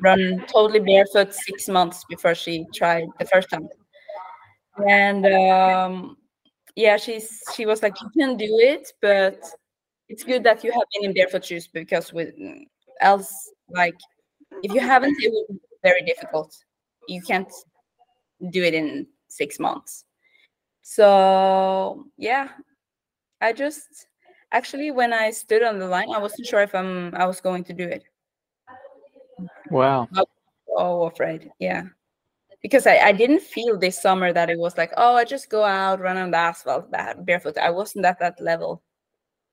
[0.00, 3.68] run totally barefoot six months before she tried the first time.
[4.86, 6.16] And um,
[6.74, 9.40] yeah, she's she was like, you can do it, but
[10.08, 12.34] it's good that you have been in barefoot shoes because with
[13.00, 13.32] else,
[13.68, 13.96] like,
[14.62, 16.56] if you haven't, it will be very difficult.
[17.08, 17.50] You can't
[18.50, 20.04] do it in six months.
[20.82, 22.48] So yeah,
[23.40, 24.06] I just
[24.52, 27.64] actually when I stood on the line, I wasn't sure if I'm I was going
[27.64, 28.04] to do it.
[29.70, 30.08] Wow.
[30.78, 31.50] Oh, afraid.
[31.58, 31.84] Yeah.
[32.60, 35.64] Because I, I didn't feel this summer that it was like, oh, I just go
[35.64, 36.90] out, run on the asphalt
[37.24, 37.56] barefoot.
[37.56, 38.82] I wasn't at that level.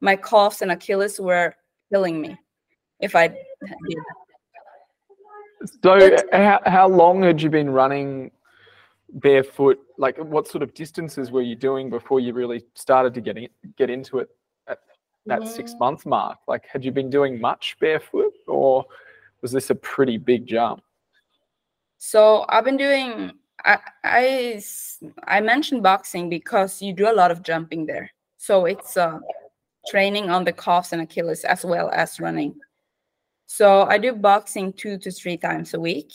[0.01, 1.55] My calves and Achilles were
[1.89, 2.37] killing me
[2.99, 3.97] if I did.
[5.81, 8.31] So, how, how long had you been running
[9.13, 9.79] barefoot?
[9.97, 13.47] Like, what sort of distances were you doing before you really started to get in,
[13.77, 14.29] get into it
[14.67, 14.79] at
[15.27, 15.47] that Mm.
[15.47, 16.39] six month mark?
[16.49, 18.85] Like, had you been doing much barefoot, or
[19.43, 20.81] was this a pretty big jump?
[21.99, 23.33] So I've been doing.
[23.63, 24.63] I, I,
[25.25, 28.09] I mentioned boxing because you do a lot of jumping there.
[28.37, 29.19] So it's uh,
[29.87, 32.55] training on the calves and Achilles as well as running.
[33.45, 36.11] So I do boxing two to three times a week,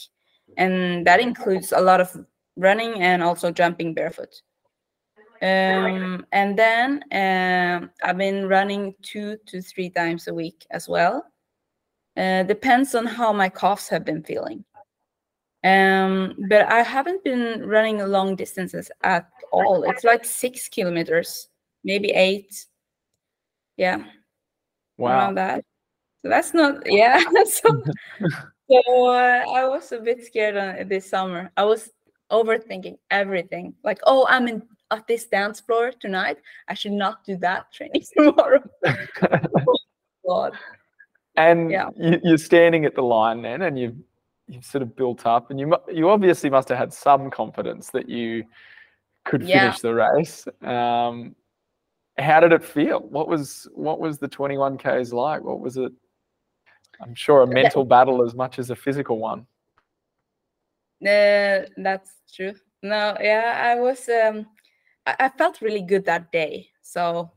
[0.57, 2.15] and that includes a lot of
[2.57, 4.41] running and also jumping barefoot.
[5.41, 11.25] Um, and then um, I've been running two to three times a week as well.
[12.17, 14.63] Uh, depends on how my coughs have been feeling.
[15.63, 19.83] Um, but I haven't been running long distances at all.
[19.83, 21.49] It's like six kilometers,
[21.83, 22.65] maybe eight.
[23.77, 24.03] Yeah,
[24.97, 25.33] Wow.
[25.33, 25.63] that.
[26.21, 27.19] So that's not, yeah.
[27.45, 27.83] so
[28.69, 31.51] so uh, I was a bit scared on, this summer.
[31.57, 31.89] I was
[32.31, 33.73] overthinking everything.
[33.83, 36.37] Like, oh, I'm in at this dance floor tonight.
[36.67, 38.61] I should not do that training tomorrow.
[40.27, 40.53] God.
[41.39, 41.89] And Yeah.
[41.95, 43.95] you, you're standing at the line then, and you've
[44.47, 48.09] you've sort of built up, and you you obviously must have had some confidence that
[48.09, 48.43] you
[49.23, 49.59] could Yeah.
[49.59, 50.47] finish the race.
[50.61, 51.35] Um,
[52.17, 52.99] how did it feel?
[52.99, 55.41] What was what was the 21 k's like?
[55.41, 55.93] What was it?
[57.01, 59.47] I'm sure a mental battle as much as a physical one.
[61.01, 62.53] Uh, that's true.
[62.83, 64.45] No, yeah, I was um
[65.05, 66.67] I, I felt really good that day.
[66.81, 67.31] So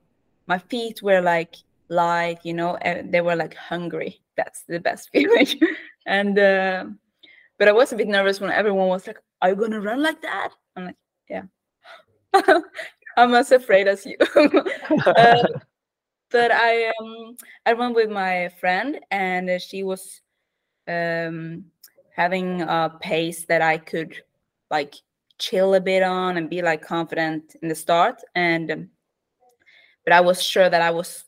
[0.48, 1.54] my feet were like
[1.92, 4.20] light, you know, and they were like hungry.
[4.36, 5.46] That's the best feeling.
[6.06, 6.84] and uh,
[7.58, 10.22] but I was a bit nervous when everyone was like, Are you gonna run like
[10.22, 10.50] that?
[10.76, 10.96] I'm like,
[11.28, 11.42] Yeah.
[13.16, 14.16] I'm as afraid as you.
[14.34, 15.42] Uh,
[16.30, 20.22] but I um I went with my friend and she was
[20.88, 21.66] um
[22.16, 24.16] having a pace that I could
[24.70, 24.94] like
[25.38, 28.88] chill a bit on and be like confident in the start and um,
[30.04, 31.24] but I was sure that I was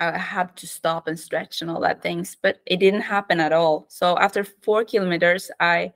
[0.00, 3.52] I had to stop and stretch and all that things but it didn't happen at
[3.52, 5.92] all so after 4 kilometers I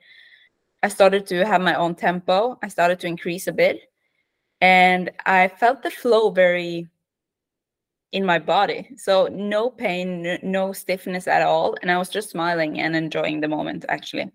[0.82, 3.80] I started to have my own tempo I started to increase a bit
[4.60, 6.88] and I felt the flow very
[8.12, 8.88] in my body.
[8.96, 13.48] So no pain, no stiffness at all, and I was just smiling and enjoying the
[13.48, 14.30] moment actually.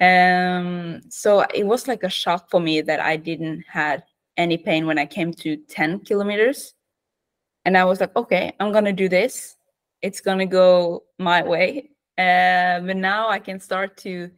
[0.00, 4.04] Um, so it was like a shock for me that I didn't had
[4.36, 6.74] any pain when I came to 10 kilometers.
[7.64, 9.56] And I was like, okay, I'm gonna do this.
[10.02, 11.90] It's gonna go my way.
[12.16, 14.30] Uh, but now I can start to.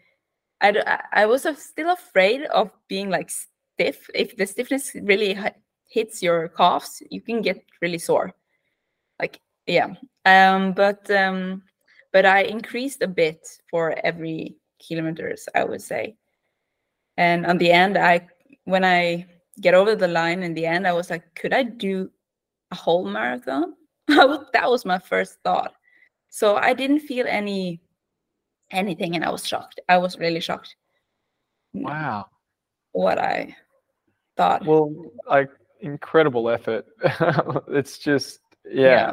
[0.61, 4.09] I I was still afraid of being like stiff.
[4.15, 5.39] If the stiffness really
[5.89, 8.35] hits your calves, you can get really sore.
[9.21, 9.95] Like yeah.
[10.25, 11.63] Um, but um,
[12.13, 16.17] but I increased a bit for every kilometers, I would say.
[17.17, 18.29] And on the end, I
[18.65, 19.27] when I
[19.61, 22.11] get over the line in the end, I was like, could I do
[22.73, 23.75] a whole marathon.
[24.09, 25.75] that was my first thought.
[26.31, 27.81] So I didn't feel any
[28.71, 29.79] anything, and I was shocked.
[29.89, 30.75] I was really shocked
[31.77, 31.83] mm.
[31.83, 32.27] Wow.
[32.93, 33.55] what I
[34.37, 34.65] thought.
[34.65, 34.93] Well,
[35.29, 36.87] like incredible effort.
[37.69, 39.13] it's just yeah,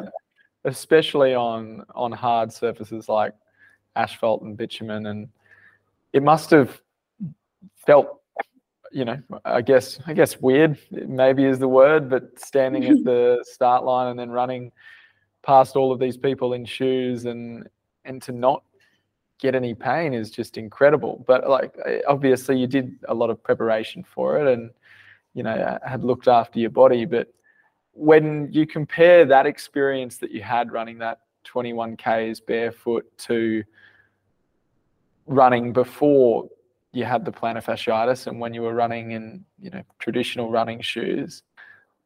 [0.64, 3.34] especially on on hard surfaces like
[3.94, 5.28] asphalt and bitumen, and
[6.12, 6.80] it must have
[7.86, 8.19] felt,
[8.90, 13.44] you know, I guess I guess weird maybe is the word, but standing at the
[13.46, 14.72] start line and then running
[15.42, 17.68] past all of these people in shoes and
[18.04, 18.62] and to not
[19.38, 21.24] get any pain is just incredible.
[21.26, 24.70] But like eh, obviously you did a lot of preparation for it and
[25.34, 27.32] you know had looked after your body but
[27.92, 33.62] when you compare that experience that you had running that 21 k's barefoot to
[35.26, 36.48] running before
[36.92, 40.80] you had the plantar fasciitis and when you were running in you know traditional running
[40.80, 41.42] shoes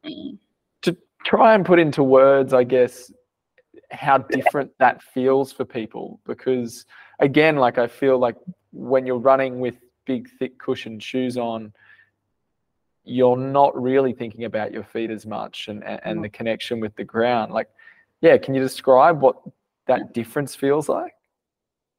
[0.05, 0.37] Mm.
[0.83, 3.11] to try and put into words i guess
[3.89, 6.85] how different that feels for people because
[7.19, 8.35] again like i feel like
[8.71, 11.73] when you're running with big thick cushioned shoes on
[13.05, 16.95] you're not really thinking about your feet as much and, and, and the connection with
[16.95, 17.53] the ground.
[17.53, 17.69] Like,
[18.21, 19.37] yeah, can you describe what
[19.85, 21.13] that difference feels like?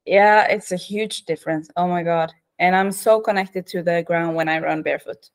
[0.05, 1.71] Yeah, it's a huge difference.
[1.77, 2.33] Oh my God.
[2.59, 5.31] And I'm so connected to the ground when I run barefoot.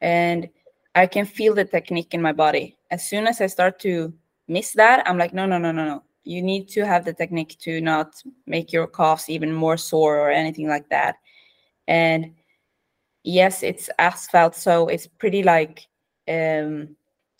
[0.00, 0.48] And
[0.94, 2.76] I can feel the technique in my body.
[2.90, 4.12] As soon as I start to
[4.48, 6.02] miss that, I'm like, no, no, no, no, no.
[6.24, 10.30] You need to have the technique to not make your calves even more sore or
[10.30, 11.16] anything like that.
[11.88, 12.34] And
[13.24, 15.86] yes, it's asphalt, so it's pretty like
[16.28, 16.94] um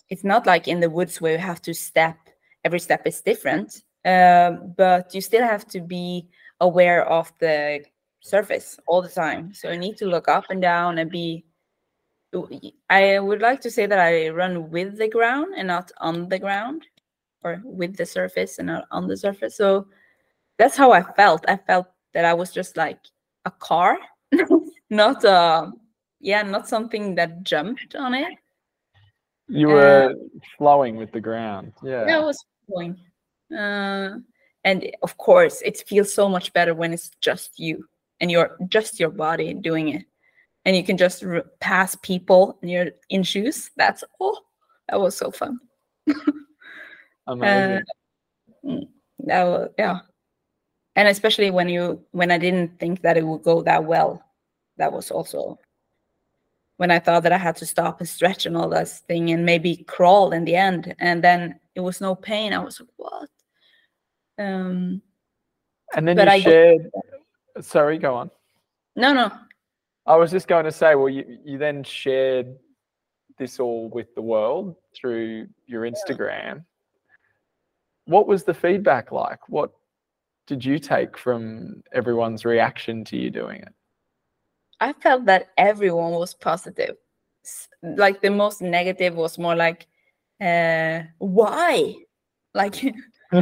[0.08, 2.16] it's not like in the woods where you have to step,
[2.64, 3.82] every step is different.
[4.04, 6.28] Um, but you still have to be
[6.60, 7.84] aware of the
[8.22, 9.52] surface all the time.
[9.52, 11.44] So I need to look up and down and be
[12.88, 16.38] I would like to say that I run with the ground and not on the
[16.38, 16.86] ground,
[17.44, 19.56] or with the surface and not on the surface.
[19.56, 19.86] So
[20.58, 21.44] that's how I felt.
[21.46, 23.00] I felt that I was just like
[23.44, 23.98] a car,
[24.90, 25.72] not a
[26.20, 28.38] yeah, not something that jumped on it.
[29.48, 30.14] You were uh,
[30.56, 31.72] flowing with the ground.
[31.82, 32.06] Yeah.
[32.06, 32.98] Yeah, I was flowing.
[33.54, 34.20] Uh,
[34.64, 37.84] and of course, it feels so much better when it's just you
[38.22, 40.04] and you're just your body doing it.
[40.64, 43.70] And you can just r- pass people and you're in shoes.
[43.76, 44.38] That's oh
[44.88, 45.58] that was so fun.
[47.26, 47.76] Amazing.
[47.76, 47.80] Uh,
[48.64, 49.98] mm, that was yeah.
[50.94, 54.22] And especially when you when i didn't think that it would go that well
[54.76, 55.58] that was also
[56.76, 59.44] when i thought that i had to stop and stretch and all this thing and
[59.44, 60.94] maybe crawl in the end.
[61.00, 62.52] And then it was no pain.
[62.52, 63.28] I was like what?
[64.38, 65.02] Um
[65.94, 66.90] and then you I shared
[67.60, 68.30] sorry go on
[68.96, 69.30] no no
[70.06, 72.56] I was just going to say, well, you, you then shared
[73.38, 76.64] this all with the world through your Instagram.
[78.06, 79.48] What was the feedback like?
[79.48, 79.70] What
[80.46, 83.72] did you take from everyone's reaction to you doing it?
[84.80, 86.96] I felt that everyone was positive.
[87.82, 89.86] Like the most negative was more like,
[90.40, 91.94] uh, why?
[92.54, 92.82] Like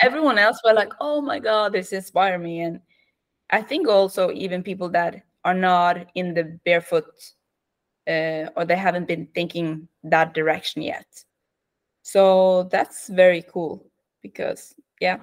[0.00, 2.60] everyone else were like, oh my God, this inspired me.
[2.60, 2.80] And
[3.50, 7.06] I think also even people that are not in the barefoot
[8.08, 11.06] uh, or they haven't been thinking that direction yet.
[12.02, 13.86] So that's very cool
[14.22, 15.20] because yeah.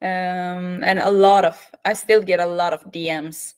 [0.00, 3.54] Um, and a lot of I still get a lot of DMs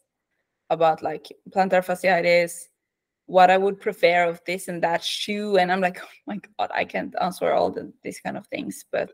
[0.71, 2.69] about like plantar fasciitis,
[3.27, 6.71] what I would prefer of this and that shoe, and I'm like, oh my god,
[6.75, 9.11] I can't answer all the these kind of things, but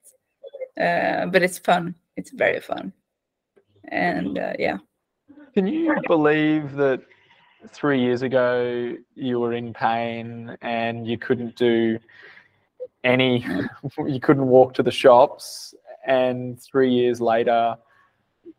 [0.80, 1.94] uh, but it's fun.
[2.16, 2.92] It's very fun
[3.88, 4.78] and uh, yeah.
[5.54, 7.02] Can you believe that
[7.70, 11.98] three years ago you were in pain and you couldn't do
[13.04, 13.46] any,
[14.06, 15.74] you couldn't walk to the shops,
[16.06, 17.76] and three years later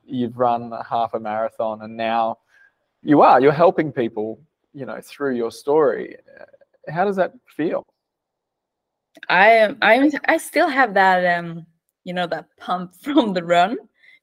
[0.06, 2.40] you've run half a marathon, and now
[3.04, 4.40] you are you're helping people,
[4.74, 6.16] you know, through your story.
[6.90, 7.86] How does that feel?
[9.30, 9.78] I am.
[9.82, 11.66] I I still have that um
[12.08, 13.78] you know that pump from the run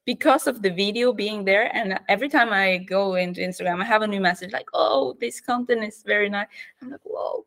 [0.05, 1.73] because of the video being there.
[1.75, 5.39] And every time i go into instagram i have a new message like oh this
[5.39, 6.47] content is very nice.
[6.81, 7.45] I'm like whoa.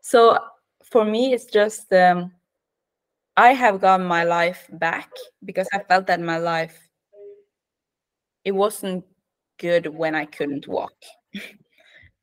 [0.00, 0.38] So
[0.84, 2.32] for me it's just um,
[3.36, 5.10] i have gotten my life back
[5.44, 6.88] because i felt that my life
[8.44, 9.04] it wasn't
[9.58, 10.94] good when i couldn't walk.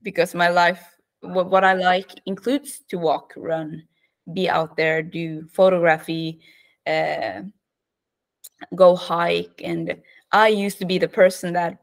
[0.04, 0.80] Because my life
[1.22, 3.84] what, what i like includes to walk run
[4.34, 6.40] be out there do photography
[6.86, 7.42] uh,
[8.76, 9.96] go hike and
[10.32, 11.78] i used to be the person that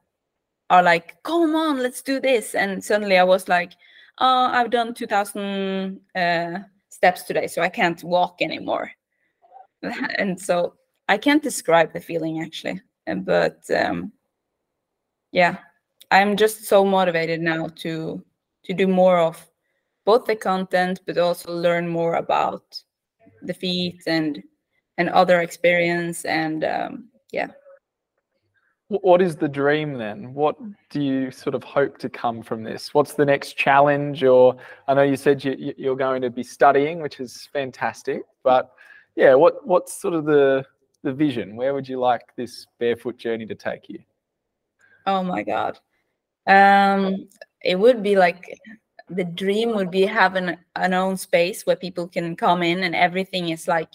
[0.71, 2.55] are like come on let's do this.
[2.55, 3.73] And suddenly i was like
[4.19, 6.59] oh i've done 2000 uh,
[6.89, 8.91] steps today so i can't walk anymore.
[10.19, 10.75] And so
[11.09, 12.81] i can't describe the feeling actually
[13.19, 14.13] but um,
[15.33, 15.59] yeah
[16.11, 18.25] i'm just so motivated now to
[18.65, 19.47] to do more of
[20.07, 22.83] both the content but also learn more about
[23.43, 24.43] the feet and
[24.99, 27.49] and other experience and um, yeah.
[28.89, 30.35] What is the dream then?
[30.35, 30.57] What
[30.91, 32.93] do you sort of hope to come from this?
[32.93, 34.23] What's the next challenge?
[34.23, 38.73] Or i know you said you, you're going to be studying which is fantastic but
[39.17, 40.65] yeah what what's sort of the
[41.03, 41.55] the vision?
[41.55, 44.01] Where would you like this barefoot journey to take you?
[45.07, 45.79] Oh my god.
[46.47, 47.29] Um
[47.63, 48.59] it would be like
[49.09, 53.51] the dream would be having an own space where people can come in and everything
[53.51, 53.91] is like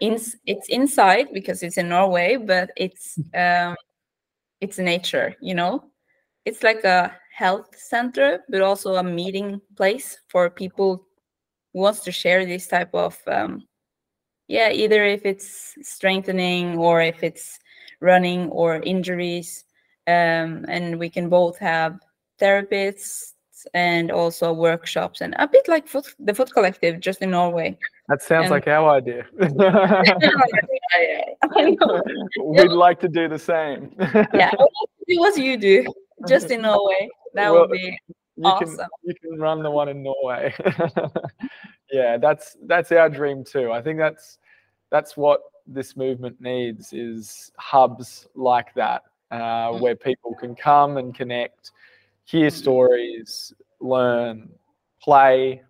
[0.00, 3.76] in, it's inside because it's in Norway, but it's um,
[4.60, 5.34] it's nature.
[5.40, 5.84] You know,
[6.44, 11.06] it's like a health center, but also a meeting place for people
[11.72, 13.66] who wants to share this type of um,
[14.48, 17.58] yeah, either if it's strengthening or if it's
[18.00, 19.64] running or injuries,
[20.06, 21.98] um, and we can both have
[22.40, 23.34] therapists
[23.74, 27.76] and also workshops and a bit like foot, the Foot Collective just in Norway.
[28.08, 29.26] That sounds and, like our idea.
[32.42, 33.94] We'd like to do the same.
[34.34, 34.50] yeah,
[35.06, 35.86] do what you do,
[36.26, 37.08] just in Norway.
[37.34, 37.98] That well, would be
[38.38, 38.76] you awesome.
[38.76, 40.54] Can, you can run the one in Norway.
[41.92, 43.72] yeah, that's that's our dream too.
[43.72, 44.38] I think that's
[44.90, 49.36] that's what this movement needs is hubs like that uh,
[49.70, 49.80] mm.
[49.80, 51.72] where people can come and connect
[52.28, 54.50] hear stories, learn,
[55.02, 55.62] play,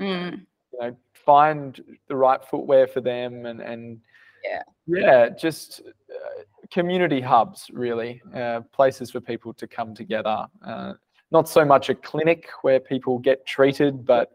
[0.00, 0.32] mm.
[0.72, 4.00] you know, find the right footwear for them, and and
[4.44, 10.46] yeah, yeah, just uh, community hubs really, uh, places for people to come together.
[10.66, 10.94] Uh,
[11.30, 14.32] not so much a clinic where people get treated, but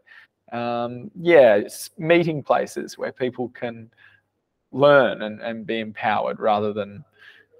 [0.52, 1.60] um, yeah,
[1.98, 3.90] meeting places where people can
[4.72, 7.04] learn and, and be empowered rather than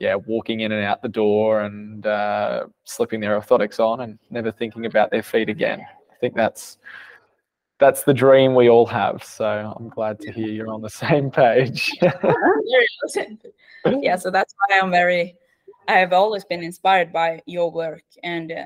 [0.01, 4.51] yeah walking in and out the door and uh, slipping their orthotics on and never
[4.51, 5.81] thinking about their feet again.
[5.81, 6.79] I think that's
[7.79, 9.23] that's the dream we all have.
[9.23, 11.93] So I'm glad to hear you're on the same page.
[12.03, 15.37] yeah, so that's why I'm very.
[15.89, 18.65] I have always been inspired by your work, and uh,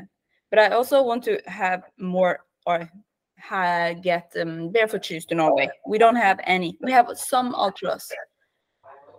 [0.51, 2.89] but I also want to have more or
[3.39, 5.69] ha, get um, barefoot shoes to Norway.
[5.87, 6.79] We don't have any.
[6.81, 8.11] We have some Altras.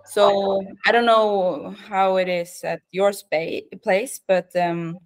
[0.05, 4.97] So I don't know how it is at your space place, but um,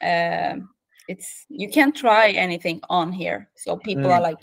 [0.00, 0.56] uh,
[1.08, 3.48] it's you can't try anything on here.
[3.54, 4.14] So people mm.
[4.14, 4.38] are like,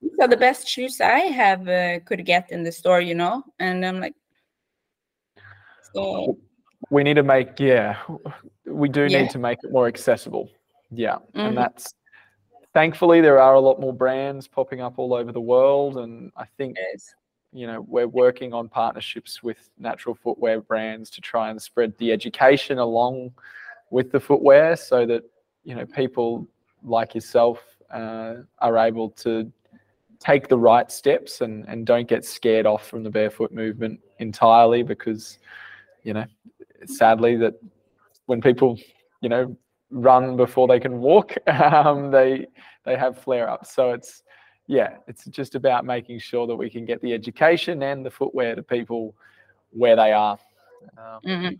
[0.00, 3.42] these are the best shoes I have uh, could get in the store, you know.
[3.58, 4.14] And I'm like,
[5.94, 6.38] so
[6.90, 7.96] we need to make yeah,
[8.66, 9.22] we do yeah.
[9.22, 10.50] need to make it more accessible.
[10.90, 11.40] Yeah, mm-hmm.
[11.40, 11.94] and that's
[12.74, 16.44] thankfully there are a lot more brands popping up all over the world, and I
[16.58, 16.76] think.
[17.52, 22.10] You know we're working on partnerships with natural footwear brands to try and spread the
[22.10, 23.32] education along
[23.90, 25.22] with the footwear so that
[25.64, 26.46] you know people
[26.82, 29.52] like yourself uh, are able to
[30.18, 34.82] take the right steps and, and don't get scared off from the barefoot movement entirely
[34.82, 35.38] because
[36.04, 36.24] you know
[36.86, 37.54] sadly that
[38.26, 38.78] when people
[39.20, 39.54] you know
[39.90, 42.46] run before they can walk um, they
[42.84, 44.22] they have flare ups so it's
[44.66, 48.54] yeah it's just about making sure that we can get the education and the footwear
[48.54, 49.14] to people
[49.70, 50.38] where they are
[50.98, 51.54] um, mm-hmm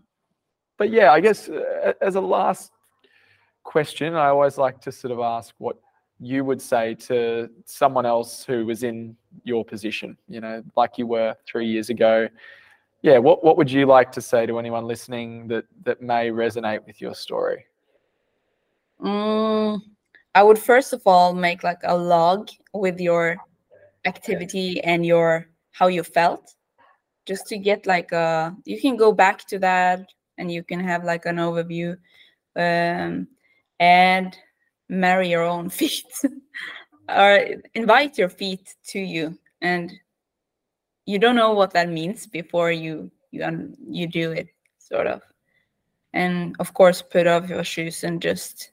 [0.77, 2.71] but yeah, I guess uh, as a last
[3.63, 5.77] question, I always like to sort of ask what
[6.19, 11.07] you would say to someone else who was in your position, you know, like you
[11.07, 12.27] were three years ago.
[13.01, 16.85] Yeah, what, what would you like to say to anyone listening that that may resonate
[16.85, 17.65] with your story?
[19.01, 19.81] Mm,
[20.35, 23.37] I would first of all make like a log with your
[24.05, 26.55] activity and your how you felt,
[27.25, 28.55] just to get like a.
[28.65, 30.07] You can go back to that
[30.37, 31.97] and you can have like an overview
[32.55, 33.27] um,
[33.79, 34.37] and
[34.89, 36.05] marry your own feet
[37.09, 39.91] or invite your feet to you and
[41.05, 44.47] you don't know what that means before you you you do it
[44.77, 45.21] sort of
[46.13, 48.71] and of course put off your shoes and just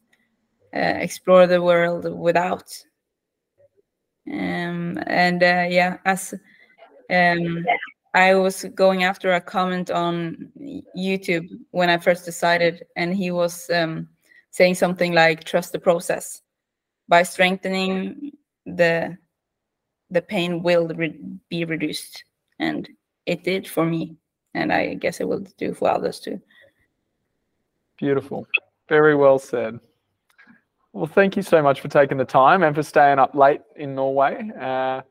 [0.74, 2.72] uh, explore the world without
[4.30, 6.34] um, and uh, yeah as
[7.10, 7.64] um,
[8.14, 10.50] I was going after a comment on
[10.96, 14.08] YouTube when I first decided, and he was um,
[14.50, 16.42] saying something like "trust the process."
[17.08, 18.32] By strengthening
[18.66, 19.16] the
[20.10, 22.24] the pain will re- be reduced,
[22.58, 22.88] and
[23.26, 24.16] it did for me,
[24.54, 26.40] and I guess it will do for others too.
[27.96, 28.46] Beautiful,
[28.88, 29.78] very well said.
[30.92, 33.94] Well, thank you so much for taking the time and for staying up late in
[33.94, 34.50] Norway.
[34.60, 35.02] Uh,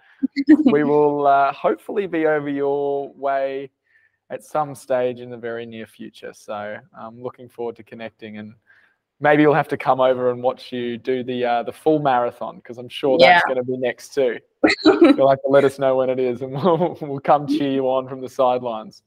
[0.66, 3.72] we will uh, hopefully be over your way
[4.30, 6.34] at some stage in the very near future.
[6.34, 8.54] So I'm looking forward to connecting and
[9.20, 12.58] maybe you'll have to come over and watch you do the uh, the full marathon
[12.58, 13.36] because I'm sure yeah.
[13.36, 14.40] that's going to be next too.
[14.86, 17.86] You'll have to let us know when it is, and we'll we'll come cheer you
[17.86, 19.04] on from the sidelines.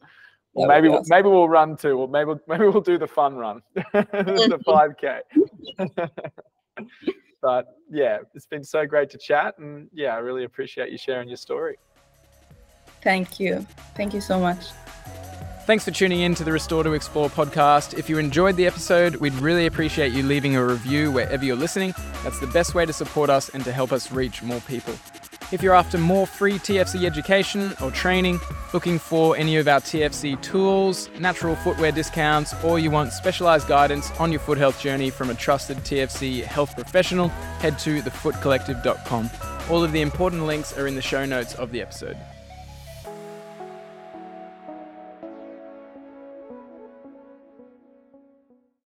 [0.54, 1.06] Or maybe awesome.
[1.08, 5.20] maybe we'll run too, or maybe maybe we'll do the fun run, the 5k.
[7.40, 9.58] But yeah, it's been so great to chat.
[9.58, 11.76] And yeah, I really appreciate you sharing your story.
[13.02, 13.66] Thank you.
[13.96, 14.66] Thank you so much.
[15.64, 17.96] Thanks for tuning in to the Restore to Explore podcast.
[17.96, 21.94] If you enjoyed the episode, we'd really appreciate you leaving a review wherever you're listening.
[22.24, 24.94] That's the best way to support us and to help us reach more people.
[25.52, 28.40] If you're after more free TFC education or training,
[28.72, 34.10] looking for any of our TFC tools, natural footwear discounts, or you want specialized guidance
[34.18, 37.28] on your foot health journey from a trusted TFC health professional,
[37.60, 39.28] head to thefootcollective.com.
[39.70, 42.16] All of the important links are in the show notes of the episode.